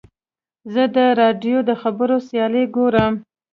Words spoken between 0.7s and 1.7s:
زه د راډیو